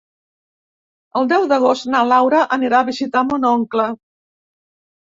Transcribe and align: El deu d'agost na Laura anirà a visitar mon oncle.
El 1.21 1.29
deu 1.35 1.45
d'agost 1.51 1.87
na 1.97 2.03
Laura 2.09 2.43
anirà 2.59 2.81
a 2.81 2.89
visitar 2.91 3.25
mon 3.31 3.49
oncle. 3.53 3.89